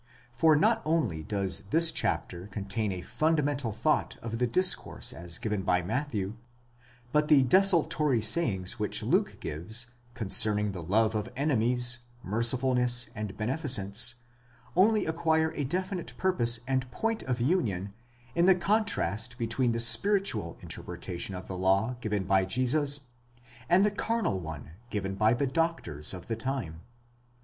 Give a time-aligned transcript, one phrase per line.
[0.31, 5.61] For not only does this chapter contain the fundamental thought of the discourse as given
[5.61, 6.37] by Matthew,
[7.11, 14.15] but the desultory sayings which Luke gives, concerning the love of enemies, mercifulness and beneficence,
[14.75, 17.93] only acquire a definite purpose and point of union
[18.33, 23.01] in the contrast between the spiritual interpretation of the law given by Jesus,
[23.69, 26.81] and the carnal one given by the doctors of the time.